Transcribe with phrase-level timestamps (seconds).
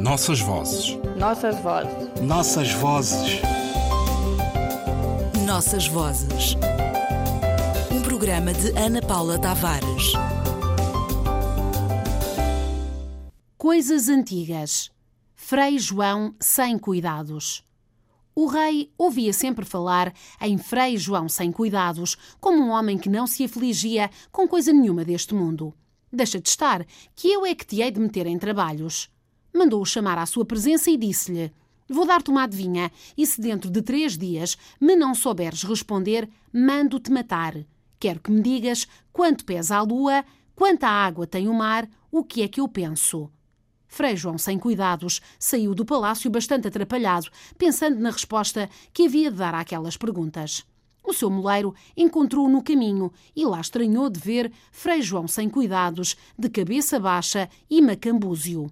[0.00, 0.96] Nossas vozes.
[1.18, 2.22] Nossas vozes.
[2.22, 3.42] Nossas vozes.
[5.46, 6.56] Nossas vozes.
[7.92, 10.14] Um programa de Ana Paula Tavares.
[13.58, 14.90] Coisas antigas.
[15.34, 17.62] Frei João sem cuidados.
[18.34, 23.26] O rei ouvia sempre falar em Frei João sem cuidados, como um homem que não
[23.26, 25.74] se afligia com coisa nenhuma deste mundo.
[26.10, 29.10] Deixa de estar, que eu é que te hei de meter em trabalhos.
[29.54, 31.52] Mandou-o chamar à sua presença e disse-lhe:
[31.88, 37.10] Vou dar-te uma adivinha, e se dentro de três dias me não souberes responder, mando-te
[37.10, 37.54] matar.
[37.98, 40.24] Quero que me digas quanto pesa a lua,
[40.54, 43.30] quanta água tem o mar, o que é que eu penso.
[43.88, 49.36] Frei João, sem cuidados, saiu do palácio bastante atrapalhado, pensando na resposta que havia de
[49.36, 50.64] dar àquelas perguntas.
[51.02, 56.16] O seu moleiro encontrou-o no caminho e lá estranhou de ver Frei João sem cuidados,
[56.38, 58.70] de cabeça baixa e macambúzio.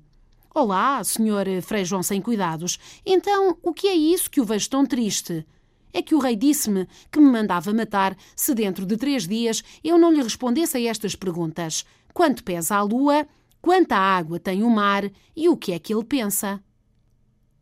[0.60, 2.80] Olá, senhor Frei João sem cuidados.
[3.06, 5.46] Então, o que é isso que o vejo tão triste?
[5.92, 9.96] É que o rei disse-me que me mandava matar se dentro de três dias eu
[9.96, 11.84] não lhe respondesse a estas perguntas.
[12.12, 13.24] Quanto pesa a lua?
[13.62, 15.08] Quanta água tem o mar?
[15.36, 16.60] E o que é que ele pensa?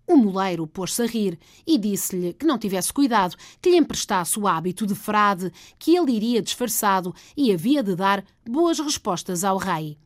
[0.07, 4.49] O moleiro pôs-se a rir e disse-lhe que não tivesse cuidado, que lhe emprestasse o
[4.49, 9.99] hábito de frade, que ele iria disfarçado e havia de dar boas respostas ao rei.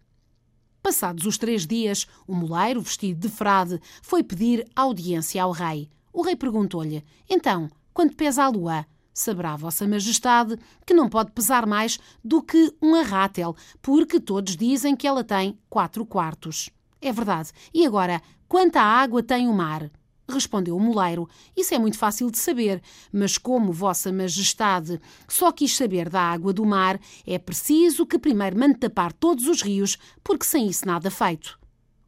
[0.83, 5.91] Passados os três dias, o moleiro, vestido de frade, foi pedir audiência ao rei.
[6.12, 8.87] O rei perguntou-lhe: Então, quanto pesa a lua?
[9.12, 10.56] Saberá Vossa Majestade
[10.87, 15.59] que não pode pesar mais do que um arrátel, porque todos dizem que ela tem
[15.69, 16.70] quatro quartos.
[17.00, 17.50] É verdade.
[17.72, 19.91] E agora, quanta água tem o mar?
[20.31, 21.28] Respondeu o moleiro.
[21.56, 22.81] Isso é muito fácil de saber,
[23.12, 28.59] mas como Vossa Majestade só quis saber da água do mar, é preciso que primeiro
[28.59, 31.59] mande tapar todos os rios, porque sem isso nada feito.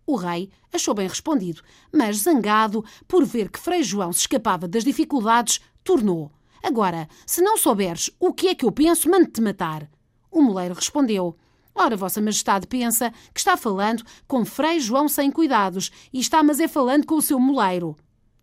[0.06, 4.84] O rei achou bem respondido, mas zangado por ver que Frei João se escapava das
[4.84, 6.30] dificuldades, tornou.
[6.62, 9.88] Agora, se não souberes o que é que eu penso, mande-te matar.
[10.30, 11.36] O moleiro respondeu.
[11.74, 16.60] Ora, Vossa Majestade pensa que está falando com Frei João sem cuidados e está, mas
[16.60, 17.96] é falando com o seu moleiro.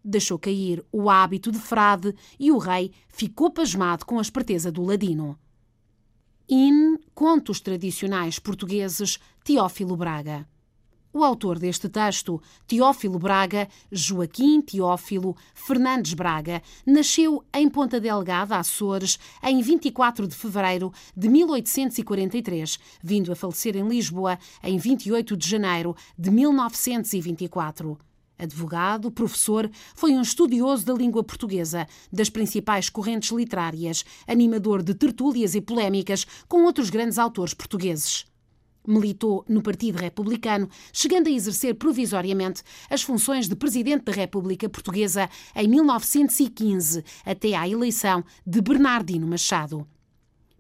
[0.10, 4.84] Deixou cair o hábito de frade e o rei ficou pasmado com a esperteza do
[4.84, 5.38] ladino.
[6.50, 10.48] In Contos Tradicionais Portugueses, Teófilo Braga.
[11.14, 19.20] O autor deste texto, Teófilo Braga, Joaquim Teófilo Fernandes Braga, nasceu em Ponta Delgada, Açores,
[19.44, 25.96] em 24 de fevereiro de 1843, vindo a falecer em Lisboa em 28 de janeiro
[26.18, 28.09] de 1924.
[28.40, 35.56] Advogado, professor, foi um estudioso da língua portuguesa, das principais correntes literárias, animador de tertúlias
[35.56, 38.26] e polémicas com outros grandes autores portugueses.
[38.88, 45.30] Militou no Partido Republicano, chegando a exercer provisoriamente as funções de Presidente da República Portuguesa
[45.54, 49.86] em 1915, até à eleição de Bernardino Machado.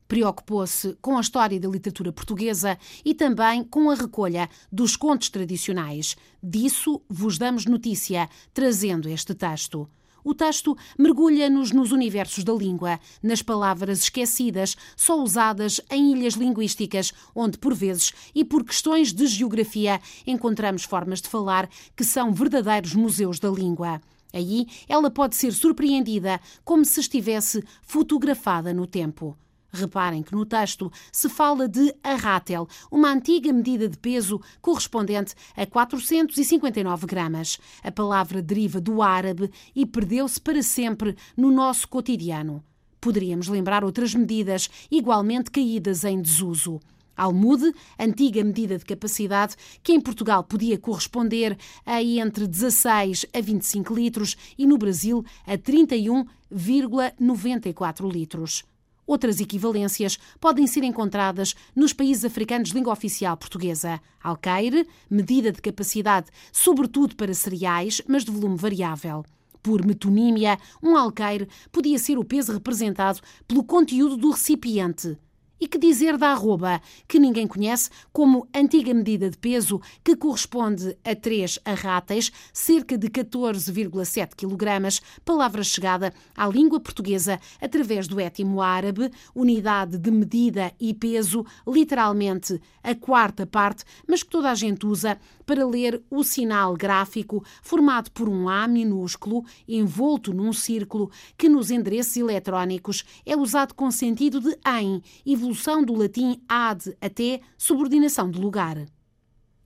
[0.10, 6.18] Preocupou-se com a história da literatura portuguesa e também com a recolha dos contos tradicionais.
[6.42, 9.88] Disso vos damos notícia, trazendo este texto.
[10.24, 17.14] O texto mergulha-nos nos universos da língua, nas palavras esquecidas, só usadas em ilhas linguísticas,
[17.36, 22.96] onde, por vezes, e por questões de geografia, encontramos formas de falar que são verdadeiros
[22.96, 24.02] museus da língua.
[24.34, 29.38] Aí ela pode ser surpreendida como se estivesse fotografada no tempo.
[29.72, 35.66] Reparem que no texto se fala de arrátel, uma antiga medida de peso correspondente a
[35.66, 37.60] 459 gramas.
[37.84, 42.64] A palavra deriva do árabe e perdeu-se para sempre no nosso cotidiano.
[43.00, 46.80] Poderíamos lembrar outras medidas igualmente caídas em desuso.
[47.16, 53.94] Almude, antiga medida de capacidade, que em Portugal podia corresponder a entre 16 a 25
[53.94, 58.64] litros e no Brasil a 31,94 litros.
[59.10, 64.00] Outras equivalências podem ser encontradas nos países africanos de língua oficial portuguesa.
[64.24, 69.26] Alqueire, medida de capacidade, sobretudo para cereais, mas de volume variável.
[69.64, 75.18] Por metonímia, um alqueire podia ser o peso representado pelo conteúdo do recipiente.
[75.60, 80.98] E que dizer da arroba, que ninguém conhece como antiga medida de peso que corresponde
[81.04, 88.62] a 3 arráteis, cerca de 14,7 kg, palavra chegada à língua portuguesa através do étimo
[88.62, 94.86] árabe, unidade de medida e peso, literalmente a quarta parte, mas que toda a gente
[94.86, 101.50] usa para ler o sinal gráfico formado por um A minúsculo envolto num círculo que
[101.50, 105.02] nos endereços eletrónicos é usado com sentido de em,
[105.50, 108.86] evolução do latim ad até subordinação de lugar.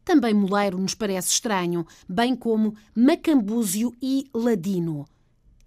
[0.06, 5.06] Também moleiro nos parece estranho, bem como macambúzio e ladino.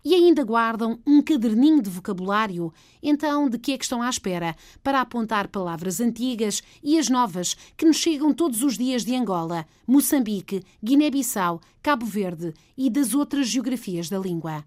[0.03, 2.73] E ainda guardam um caderninho de vocabulário?
[3.03, 4.55] Então, de que é que estão à espera?
[4.83, 9.67] Para apontar palavras antigas e as novas que nos chegam todos os dias de Angola,
[9.87, 14.65] Moçambique, Guiné-Bissau, Cabo Verde e das outras geografias da língua.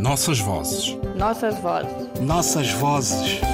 [0.00, 0.96] Nossas vozes.
[1.16, 2.20] Nossas vozes.
[2.20, 3.53] Nossas vozes.